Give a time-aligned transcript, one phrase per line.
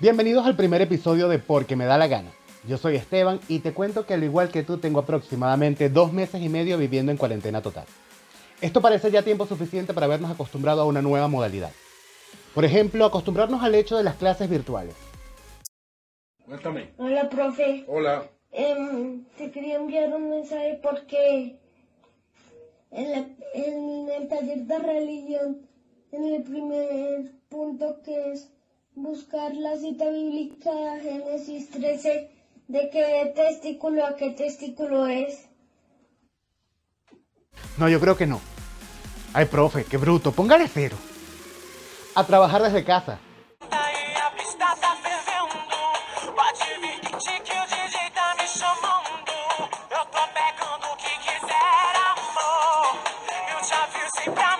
[0.00, 2.30] Bienvenidos al primer episodio de Porque me da la gana.
[2.66, 6.40] Yo soy Esteban y te cuento que al igual que tú tengo aproximadamente dos meses
[6.42, 7.84] y medio viviendo en cuarentena total.
[8.60, 11.70] Esto parece ya tiempo suficiente para habernos acostumbrado a una nueva modalidad.
[12.54, 14.94] Por ejemplo, acostumbrarnos al hecho de las clases virtuales.
[16.46, 16.90] Cuéntame.
[16.96, 17.84] Hola, profe.
[17.86, 18.30] Hola.
[18.52, 21.58] Em, te quería enviar un mensaje porque
[22.92, 25.66] en, la- en el taller de religión,
[26.12, 28.50] en el primer punto que es
[28.94, 30.70] buscar la cita bíblica
[31.02, 32.30] Génesis 13,
[32.68, 35.48] de qué testículo a qué testículo es.
[37.76, 38.40] No, yo creo que no.
[39.32, 40.96] Ay, profe, qué bruto, póngale cero.
[42.14, 43.18] A trabajar desde casa.
[49.90, 52.96] Eu tô pegando o que quiser, amor.
[53.52, 54.56] Eu te avisei pra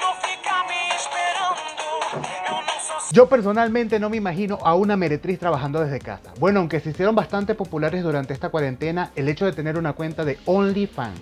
[3.14, 6.34] Yo personalmente no me imagino a una meretriz trabajando desde casa.
[6.40, 10.24] Bueno, aunque se hicieron bastante populares durante esta cuarentena el hecho de tener una cuenta
[10.24, 11.20] de OnlyFans.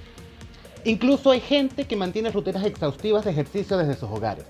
[0.87, 4.47] Incluso hay gente que mantiene rutinas exhaustivas de ejercicio desde sus hogares.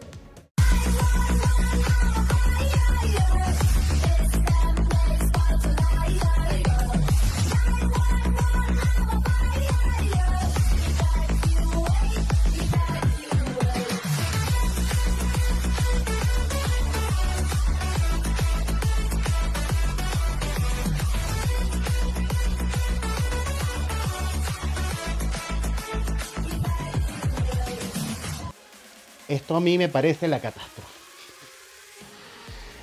[29.32, 30.92] Esto a mí me parece la catástrofe.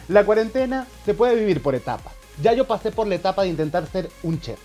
[0.08, 2.11] La cuarentena se puede vivir por etapas.
[2.42, 4.58] Ya yo pasé por la etapa de intentar ser un chef.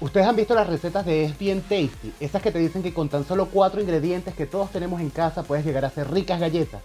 [0.00, 3.10] Ustedes han visto las recetas de Es Bien Tasty, esas que te dicen que con
[3.10, 6.80] tan solo cuatro ingredientes que todos tenemos en casa puedes llegar a hacer ricas galletas.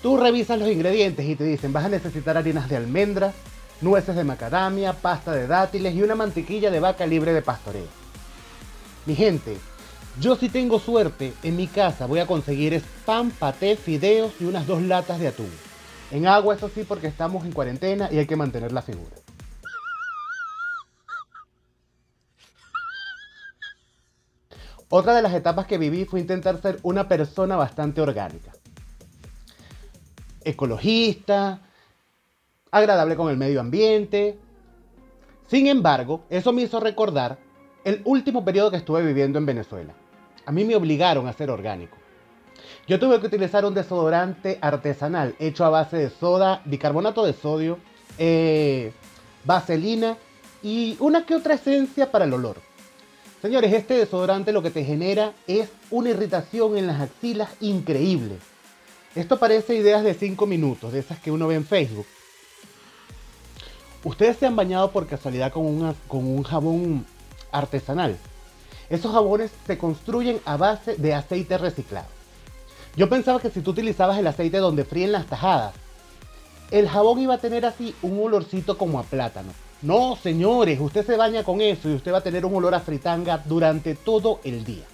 [0.00, 3.34] Tú revisas los ingredientes y te dicen vas a necesitar harinas de almendras,
[3.82, 7.88] nueces de macadamia, pasta de dátiles y una mantequilla de vaca libre de pastoreo.
[9.04, 9.58] Mi gente,
[10.20, 14.44] yo si tengo suerte, en mi casa voy a conseguir es pan, paté, fideos y
[14.44, 15.50] unas dos latas de atún.
[16.10, 19.16] En agua, eso sí, porque estamos en cuarentena y hay que mantener la figura.
[24.88, 28.52] Otra de las etapas que viví fue intentar ser una persona bastante orgánica.
[30.44, 31.60] Ecologista,
[32.70, 34.38] agradable con el medio ambiente.
[35.48, 37.38] Sin embargo, eso me hizo recordar
[37.84, 39.92] el último periodo que estuve viviendo en Venezuela.
[40.46, 41.96] A mí me obligaron a ser orgánico.
[42.86, 47.78] Yo tuve que utilizar un desodorante artesanal hecho a base de soda, bicarbonato de sodio,
[48.16, 48.92] eh,
[49.44, 50.16] vaselina
[50.62, 52.56] y una que otra esencia para el olor.
[53.42, 58.38] Señores, este desodorante lo que te genera es una irritación en las axilas increíble.
[59.14, 62.06] Esto parece ideas de 5 minutos, de esas que uno ve en Facebook.
[64.04, 67.04] Ustedes se han bañado por casualidad con, un jabón
[67.50, 68.16] artesanal.
[68.88, 72.06] Esos jabones se construyen a base de aceite reciclado.
[72.96, 75.74] Yo pensaba que si tú utilizabas el aceite donde fríen las tajadas,
[76.70, 79.52] el jabón iba a tener así un olorcito como a plátano.
[79.82, 82.80] No, señores, usted se baña con eso y usted va a tener un olor a
[82.80, 84.84] fritanga durante todo el día.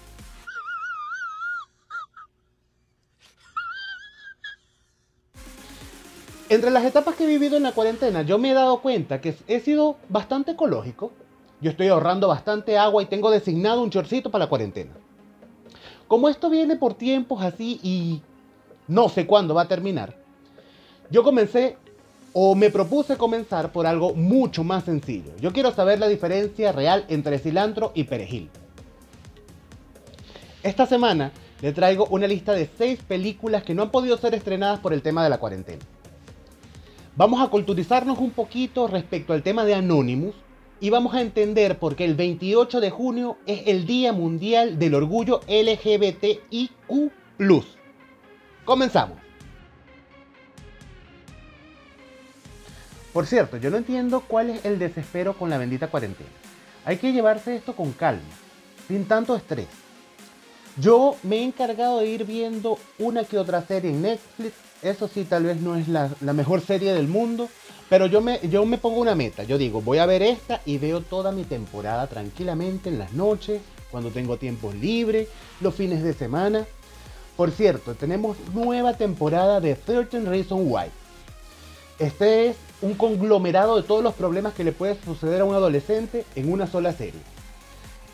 [6.48, 9.34] Entre las etapas que he vivido en la cuarentena, yo me he dado cuenta que
[9.46, 11.12] he sido bastante ecológico.
[11.62, 14.90] Yo estoy ahorrando bastante agua y tengo designado un chorcito para la cuarentena.
[16.08, 18.20] Como esto viene por tiempos así y
[18.88, 20.16] no sé cuándo va a terminar,
[21.08, 21.76] yo comencé
[22.32, 25.30] o me propuse comenzar por algo mucho más sencillo.
[25.40, 28.50] Yo quiero saber la diferencia real entre cilantro y perejil.
[30.64, 31.30] Esta semana
[31.60, 35.02] le traigo una lista de 6 películas que no han podido ser estrenadas por el
[35.02, 35.84] tema de la cuarentena.
[37.14, 40.34] Vamos a culturizarnos un poquito respecto al tema de Anonymous
[40.82, 44.96] y vamos a entender por qué el 28 de junio es el Día Mundial del
[44.96, 46.72] Orgullo LGBTIQ.
[48.64, 49.16] Comenzamos.
[53.12, 56.30] Por cierto, yo no entiendo cuál es el desespero con la bendita cuarentena.
[56.84, 58.22] Hay que llevarse esto con calma,
[58.88, 59.68] sin tanto estrés.
[60.78, 64.54] Yo me he encargado de ir viendo una que otra serie en Netflix.
[64.82, 67.48] Eso sí, tal vez no es la, mejor serie del mundo.
[67.88, 69.44] Pero yo me, yo me pongo una meta.
[69.44, 73.60] Yo digo, voy a ver esta y veo toda mi temporada tranquilamente en las noches,
[73.90, 75.28] cuando tengo tiempos libres,
[75.60, 76.66] los fines de semana.
[77.36, 80.86] Por cierto, tenemos nueva temporada de 13 Reasons Why.
[81.98, 86.24] Este es un conglomerado de todos los problemas que le puede suceder a un adolescente
[86.34, 87.20] en una sola serie.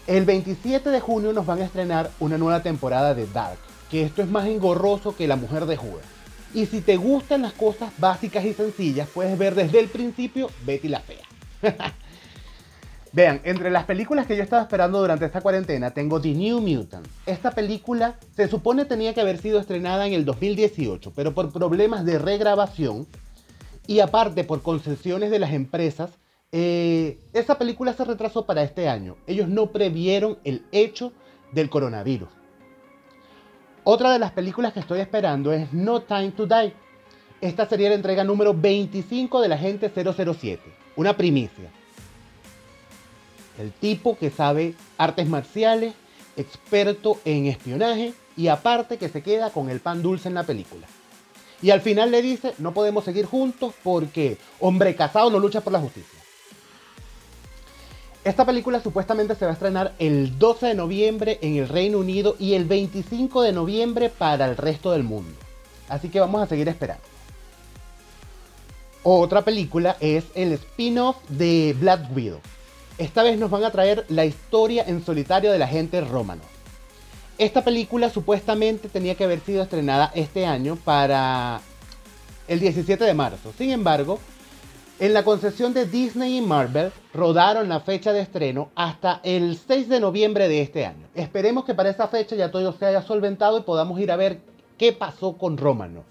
[0.07, 3.59] El 27 de junio nos van a estrenar una nueva temporada de Dark,
[3.91, 6.18] que esto es más engorroso que la mujer de Judas.
[6.55, 10.89] Y si te gustan las cosas básicas y sencillas, puedes ver desde el principio Betty
[10.89, 11.25] la Fea.
[13.13, 17.07] Vean, entre las películas que yo estaba esperando durante esta cuarentena tengo The New Mutant.
[17.27, 22.05] Esta película se supone tenía que haber sido estrenada en el 2018, pero por problemas
[22.05, 23.07] de regrabación
[23.87, 26.11] y aparte por concesiones de las empresas,
[26.53, 29.17] eh, esa película se retrasó para este año.
[29.27, 31.13] Ellos no previeron el hecho
[31.53, 32.29] del coronavirus.
[33.91, 36.75] Otra de las películas que estoy esperando es No Time to Die.
[37.41, 40.61] Esta sería la entrega número 25 de la gente 007.
[40.97, 41.71] Una primicia.
[43.59, 45.95] El tipo que sabe artes marciales,
[46.37, 50.87] experto en espionaje y aparte que se queda con el pan dulce en la película.
[51.63, 55.73] Y al final le dice, no podemos seguir juntos porque hombre casado no lucha por
[55.73, 56.18] la justicia.
[58.25, 62.37] Esta película supuestamente se va a estrenar el 12 de noviembre en el Reino Unido
[62.39, 65.35] y el 25 de noviembre para el resto del mundo.
[65.89, 67.05] Así que vamos a seguir esperando.
[69.03, 72.41] Otra película es el spin-off de Black Widow.
[72.99, 76.43] Esta vez nos van a traer la historia en solitario de la gente romano.
[77.39, 81.61] Esta película supuestamente tenía que haber sido estrenada este año para
[82.49, 83.53] el 17 de marzo.
[83.57, 84.19] Sin embargo,
[85.01, 89.89] en la concesión de Disney y Marvel rodaron la fecha de estreno hasta el 6
[89.89, 91.07] de noviembre de este año.
[91.15, 94.41] Esperemos que para esa fecha ya todo se haya solventado y podamos ir a ver
[94.77, 96.03] qué pasó con Romano.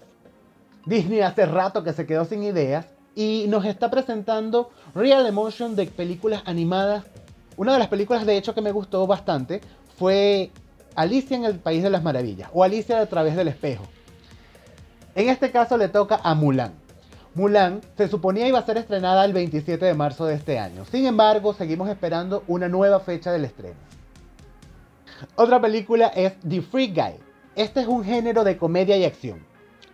[0.86, 5.86] Disney hace rato que se quedó sin ideas y nos está presentando Real Emotion de
[5.86, 7.04] películas animadas.
[7.58, 9.60] Una de las películas de hecho que me gustó bastante
[9.98, 10.50] fue
[10.94, 13.84] Alicia en el País de las Maravillas o Alicia a través del espejo.
[15.14, 16.87] En este caso le toca a Mulan.
[17.34, 20.84] Mulan se suponía iba a ser estrenada el 27 de marzo de este año.
[20.84, 23.76] Sin embargo, seguimos esperando una nueva fecha del estreno.
[25.36, 27.14] Otra película es The Free Guy.
[27.56, 29.44] Este es un género de comedia y acción,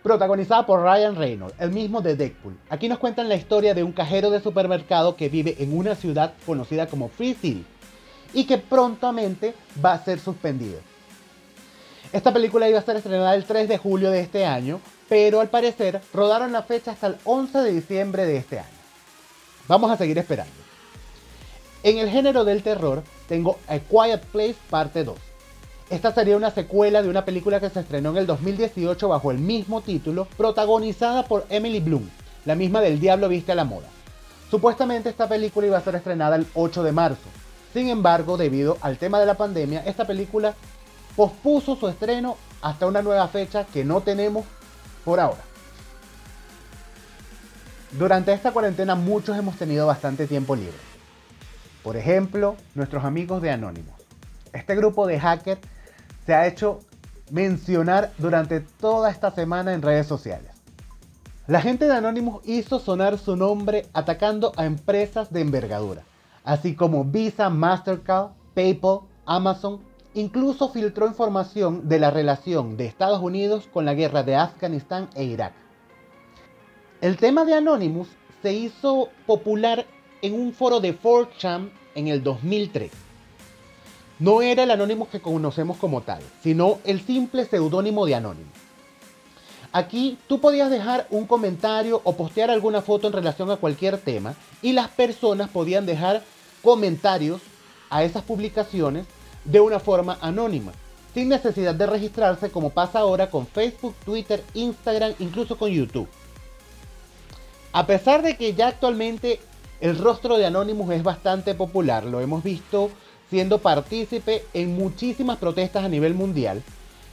[0.03, 2.57] protagonizada por Ryan Reynolds, el mismo de Deadpool.
[2.69, 6.33] Aquí nos cuentan la historia de un cajero de supermercado que vive en una ciudad
[6.45, 7.65] conocida como Free City
[8.33, 10.79] y que prontamente va a ser suspendido.
[12.13, 15.49] Esta película iba a ser estrenada el 3 de julio de este año, pero al
[15.49, 18.69] parecer rodaron la fecha hasta el 11 de diciembre de este año.
[19.67, 20.53] Vamos a seguir esperando.
[21.83, 25.15] En el género del terror tengo A Quiet Place parte 2.
[25.89, 29.37] Esta sería una secuela de una película que se estrenó en el 2018 bajo el
[29.37, 32.09] mismo título, protagonizada por Emily Bloom,
[32.45, 33.87] la misma del Diablo Viste a la Moda.
[34.49, 37.29] Supuestamente esta película iba a ser estrenada el 8 de marzo.
[37.71, 40.55] Sin embargo, debido al tema de la pandemia, esta película
[41.15, 44.45] pospuso su estreno hasta una nueva fecha que no tenemos
[45.05, 45.41] por ahora.
[47.91, 50.73] Durante esta cuarentena muchos hemos tenido bastante tiempo libre.
[51.83, 53.93] Por ejemplo, nuestros amigos de Anonymous.
[54.51, 55.61] Este grupo de hackers
[56.25, 56.79] se ha hecho
[57.31, 60.51] mencionar durante toda esta semana en redes sociales.
[61.47, 66.01] La gente de Anonymous hizo sonar su nombre atacando a empresas de envergadura,
[66.43, 69.79] así como Visa, Mastercard, PayPal, Amazon
[70.15, 75.25] Incluso filtró información de la relación de Estados Unidos con la guerra de Afganistán e
[75.25, 75.51] Irak.
[77.01, 78.07] El tema de Anonymous
[78.41, 79.85] se hizo popular
[80.21, 82.91] en un foro de 4chan en el 2003.
[84.19, 88.57] No era el Anonymous que conocemos como tal, sino el simple seudónimo de Anonymous.
[89.73, 94.35] Aquí tú podías dejar un comentario o postear alguna foto en relación a cualquier tema
[94.61, 96.23] y las personas podían dejar
[96.63, 97.41] comentarios
[97.89, 99.05] a esas publicaciones
[99.45, 100.73] de una forma anónima,
[101.13, 106.09] sin necesidad de registrarse como pasa ahora con Facebook, Twitter, Instagram, incluso con YouTube.
[107.71, 109.39] A pesar de que ya actualmente
[109.79, 112.89] el rostro de Anonymous es bastante popular, lo hemos visto
[113.29, 116.63] siendo partícipe en muchísimas protestas a nivel mundial,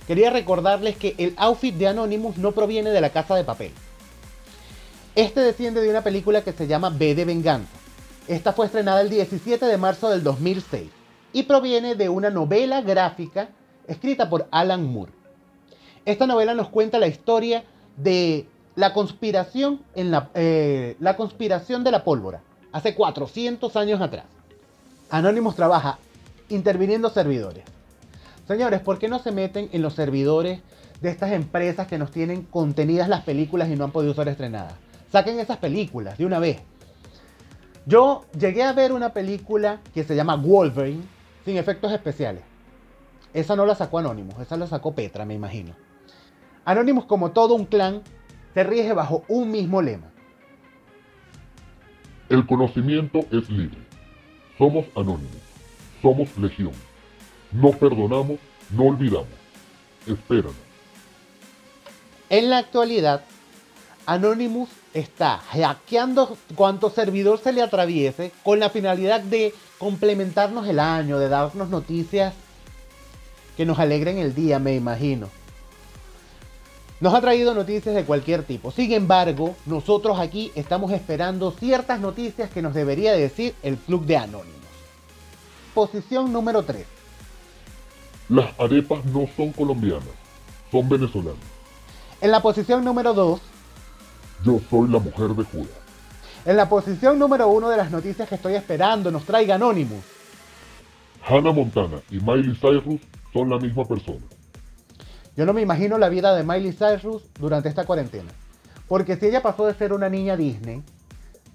[0.06, 3.72] quería recordarles que el outfit de Anonymous no proviene de la casa de papel.
[5.14, 7.76] Este desciende de una película que se llama B de Venganza.
[8.28, 11.01] Esta fue estrenada el 17 de marzo del 2006
[11.32, 13.48] y proviene de una novela gráfica
[13.86, 15.12] escrita por Alan Moore.
[16.04, 17.64] Esta novela nos cuenta la historia
[17.96, 24.24] de la conspiración, en la, eh, conspiración de la pólvora, hace 400 años atrás.
[25.10, 25.98] Anonymous trabaja
[26.48, 27.64] interviniendo servidores.
[28.48, 30.60] Señores, ¿por qué no se meten en los servidores
[31.00, 34.74] de estas empresas que nos tienen contenidas las películas y no han podido ser estrenadas?
[35.10, 36.60] Saquen esas películas de una vez.
[37.84, 41.02] Yo llegué a ver una película que se llama Wolverine,
[41.44, 42.42] sin efectos especiales.
[43.34, 45.74] Esa no la sacó Anonymous, esa la sacó Petra, me imagino.
[46.64, 48.02] Anonymous, como todo un clan,
[48.54, 50.10] se rige bajo un mismo lema.
[52.28, 53.78] El conocimiento es libre.
[54.58, 55.36] Somos anónimos.
[56.00, 56.72] Somos legión.
[57.52, 58.38] No perdonamos,
[58.70, 59.28] no olvidamos.
[60.06, 60.54] Espéranos.
[62.30, 63.22] En la actualidad,
[64.06, 71.18] Anonymous está hackeando cuanto servidor se le atraviese con la finalidad de complementarnos el año,
[71.18, 72.34] de darnos noticias
[73.56, 75.28] que nos alegren el día, me imagino.
[77.00, 78.70] Nos ha traído noticias de cualquier tipo.
[78.70, 84.18] Sin embargo, nosotros aquí estamos esperando ciertas noticias que nos debería decir el Club de
[84.18, 84.54] Anónimos.
[85.74, 86.86] Posición número 3.
[88.28, 90.14] Las arepas no son colombianas,
[90.70, 91.42] son venezolanas.
[92.20, 93.40] En la posición número 2,
[94.44, 95.81] Yo soy la mujer de Judas.
[96.44, 100.04] En la posición número 1 de las noticias que estoy esperando nos traiga Anonymous.
[101.26, 103.00] Hannah Montana y Miley Cyrus
[103.32, 104.24] son la misma persona.
[105.36, 108.30] Yo no me imagino la vida de Miley Cyrus durante esta cuarentena.
[108.88, 110.82] Porque si ella pasó de ser una niña Disney,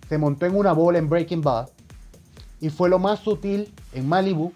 [0.07, 1.69] se montó en una bola en Breaking Bad
[2.59, 4.53] y fue lo más sutil en Malibu,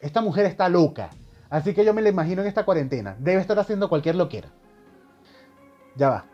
[0.00, 1.10] esta mujer está loca.
[1.48, 3.16] Así que yo me la imagino en esta cuarentena.
[3.18, 4.48] Debe estar haciendo cualquier loquera.
[5.96, 6.24] Ya va.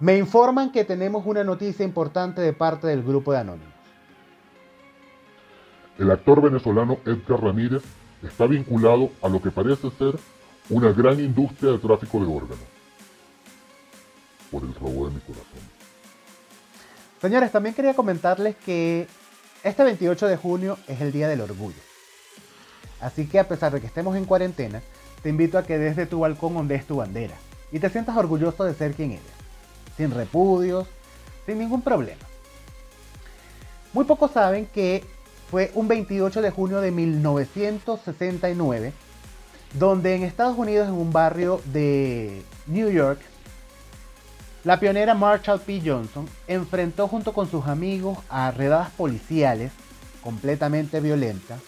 [0.00, 3.74] Me informan que tenemos una noticia importante de parte del grupo de Anónimos.
[5.98, 7.82] El actor venezolano Edgar Ramírez
[8.22, 10.18] está vinculado a lo que parece ser
[10.70, 12.64] una gran industria de tráfico de órganos.
[14.50, 15.60] Por el robo de mi corazón.
[17.20, 19.06] Señores, también quería comentarles que
[19.62, 21.82] este 28 de junio es el Día del Orgullo.
[23.02, 24.80] Así que a pesar de que estemos en cuarentena,
[25.22, 27.34] te invito a que desde tu balcón ondees tu bandera
[27.70, 29.39] y te sientas orgulloso de ser quien eres,
[30.00, 30.88] sin repudios,
[31.44, 32.22] sin ningún problema.
[33.92, 35.04] Muy pocos saben que
[35.50, 38.94] fue un 28 de junio de 1969,
[39.74, 43.20] donde en Estados Unidos, en un barrio de New York,
[44.64, 45.82] la pionera Marshall P.
[45.84, 49.70] Johnson enfrentó junto con sus amigos a redadas policiales
[50.22, 51.60] completamente violentas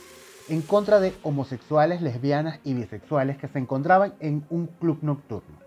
[0.48, 5.61] en contra de homosexuales, lesbianas y bisexuales que se encontraban en un club nocturno.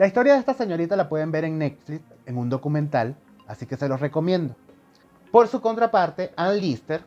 [0.00, 3.16] La historia de esta señorita la pueden ver en Netflix en un documental,
[3.46, 4.56] así que se los recomiendo.
[5.30, 7.02] Por su contraparte, Ann Lister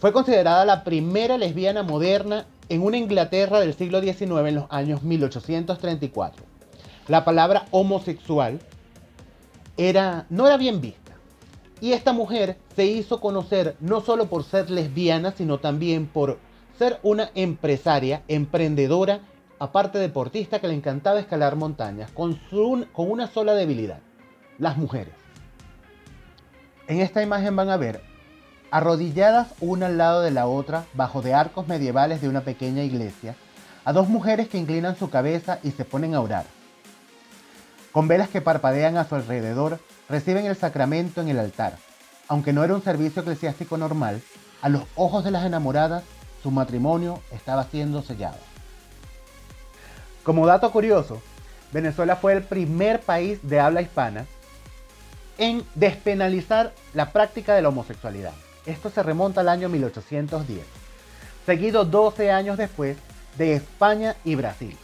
[0.00, 5.04] fue considerada la primera lesbiana moderna en una Inglaterra del siglo XIX en los años
[5.04, 6.44] 1834.
[7.06, 8.58] La palabra homosexual
[9.76, 11.12] era, no era bien vista.
[11.80, 16.40] Y esta mujer se hizo conocer no solo por ser lesbiana, sino también por
[16.80, 19.20] ser una empresaria, emprendedora,
[19.58, 24.00] aparte deportista que le encantaba escalar montañas, con, su, con una sola debilidad,
[24.58, 25.14] las mujeres.
[26.86, 28.02] En esta imagen van a ver
[28.70, 33.34] arrodilladas una al lado de la otra, bajo de arcos medievales de una pequeña iglesia,
[33.84, 36.44] a dos mujeres que inclinan su cabeza y se ponen a orar.
[37.92, 41.78] Con velas que parpadean a su alrededor, reciben el sacramento en el altar.
[42.28, 44.20] Aunque no era un servicio eclesiástico normal,
[44.60, 46.04] a los ojos de las enamoradas,
[46.42, 48.36] su matrimonio estaba siendo sellado.
[50.28, 51.22] Como dato curioso,
[51.72, 54.26] Venezuela fue el primer país de habla hispana
[55.38, 58.34] en despenalizar la práctica de la homosexualidad.
[58.66, 60.66] Esto se remonta al año 1810,
[61.46, 62.98] seguido 12 años después
[63.38, 64.76] de España y Brasil.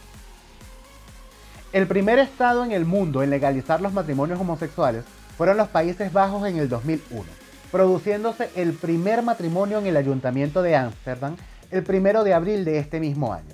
[1.73, 5.03] El primer estado en el mundo en legalizar los matrimonios homosexuales
[5.37, 7.23] fueron los Países Bajos en el 2001,
[7.71, 11.35] produciéndose el primer matrimonio en el Ayuntamiento de Ámsterdam
[11.69, 13.53] el primero de abril de este mismo año.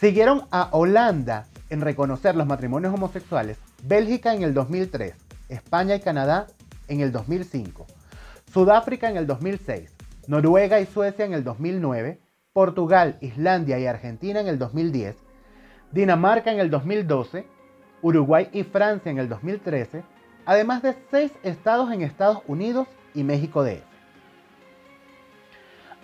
[0.00, 5.14] Siguieron a Holanda en reconocer los matrimonios homosexuales, Bélgica en el 2003,
[5.50, 6.46] España y Canadá
[6.88, 7.86] en el 2005,
[8.50, 9.94] Sudáfrica en el 2006,
[10.26, 12.18] Noruega y Suecia en el 2009,
[12.54, 15.16] Portugal, Islandia y Argentina en el 2010,
[15.92, 17.44] Dinamarca en el 2012,
[18.00, 20.02] Uruguay y Francia en el 2013,
[20.46, 23.89] además de seis estados en Estados Unidos y México DF.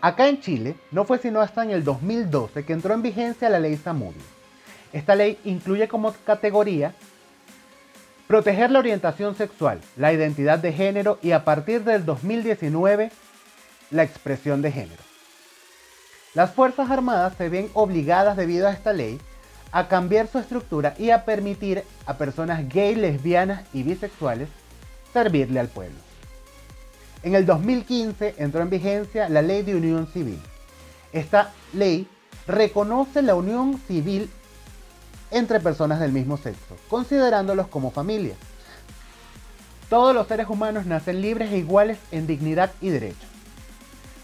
[0.07, 3.59] Acá en Chile no fue sino hasta en el 2012 que entró en vigencia la
[3.59, 4.23] ley Zamudio.
[4.93, 6.95] Esta ley incluye como categoría
[8.29, 13.11] proteger la orientación sexual, la identidad de género y a partir del 2019
[13.91, 15.03] la expresión de género.
[16.35, 19.21] Las Fuerzas Armadas se ven obligadas debido a esta ley
[19.73, 24.51] a cambiar su estructura y a permitir a personas gay, lesbianas y bisexuales
[25.13, 26.06] servirle al pueblo.
[27.26, 30.38] En el 2015 entró en vigencia la Ley de Unión Civil.
[31.12, 32.06] Esta ley
[32.47, 34.30] reconoce la unión civil
[35.33, 38.37] entre personas del mismo sexo, considerándolos como familia.
[39.90, 43.28] Todos los seres humanos nacen libres e iguales en dignidad y derechos,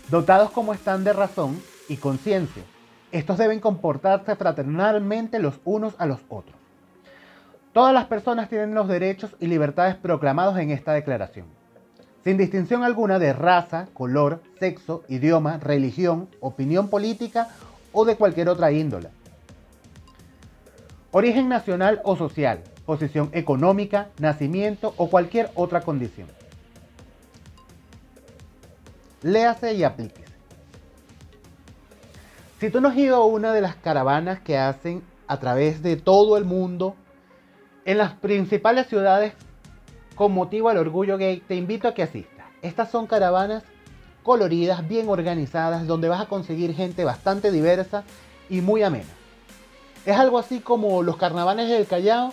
[0.09, 2.62] dotados como están de razón y conciencia.
[3.11, 6.54] Estos deben comportarse fraternalmente los unos a los otros.
[7.73, 11.47] Todas las personas tienen los derechos y libertades proclamados en esta declaración,
[12.25, 17.49] sin distinción alguna de raza, color, sexo, idioma, religión, opinión política
[17.93, 19.09] o de cualquier otra índole.
[21.11, 26.29] Origen nacional o social, posición económica, nacimiento o cualquier otra condición.
[29.23, 30.33] Léase y aplíquese.
[32.61, 35.97] Si tú no has ido a una de las caravanas que hacen a través de
[35.97, 36.95] todo el mundo,
[37.85, 39.35] en las principales ciudades
[40.23, 42.47] con motivo al orgullo gay, te invito a que asistas.
[42.62, 43.64] Estas son caravanas
[44.23, 48.05] coloridas, bien organizadas, donde vas a conseguir gente bastante diversa
[48.49, 49.11] y muy amena.
[50.07, 52.33] Es algo así como los carnavales del Callao.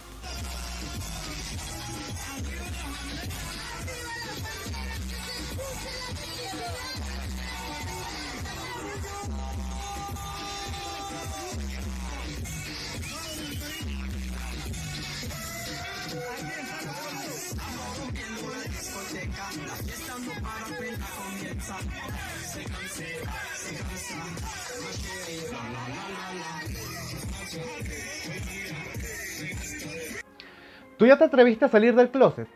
[30.97, 32.47] ¿Tú ya te atreviste a salir del closet?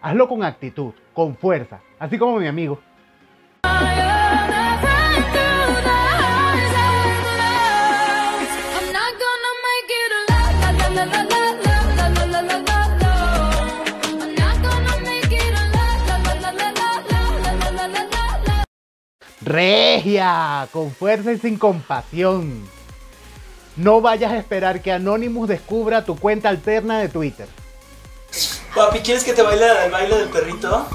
[0.00, 2.80] Hazlo con actitud, con fuerza, así como mi amigo.
[19.48, 22.68] Regia, con fuerza y sin compasión.
[23.76, 27.48] No vayas a esperar que Anonymous descubra tu cuenta alterna de Twitter.
[28.74, 30.86] Papi, ¿quieres que te baile el baile del perrito?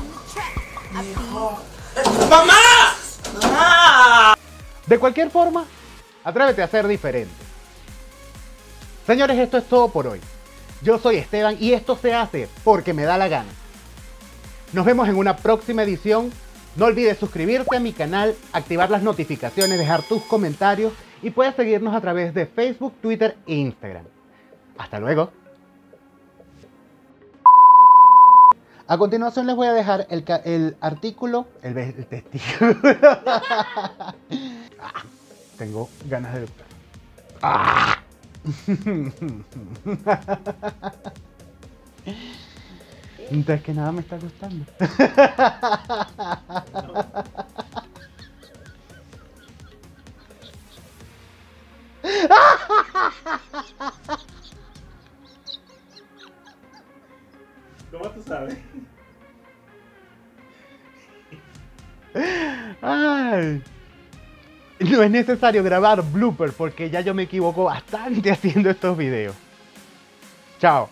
[2.30, 2.96] ¡Mamá!
[3.42, 4.38] ¡Mamá!
[4.86, 5.66] De cualquier forma,
[6.24, 7.34] atrévete a ser diferente.
[9.08, 10.22] Señores, esto es todo por hoy.
[10.84, 13.52] Yo soy Esteban y esto se hace porque me da la gana.
[14.74, 16.32] Nos vemos en una próxima edición.
[16.76, 21.94] No olvides suscribirte a mi canal, activar las notificaciones, dejar tus comentarios y puedes seguirnos
[21.94, 24.06] a través de Facebook, Twitter e Instagram.
[24.78, 25.32] Hasta luego.
[28.88, 32.08] A continuación les voy a dejar el, artículo, el, el.
[34.86, 35.04] Ah,
[35.58, 36.48] tengo ganas de...
[37.42, 38.00] Ah.
[43.30, 44.66] Entonces que nada me está gustando.
[57.92, 58.58] ¿Cómo tú sabes?
[62.82, 63.64] Ay.
[64.80, 69.36] No es necesario grabar blooper porque ya yo me equivoco bastante haciendo estos videos.
[70.60, 70.90] Chao.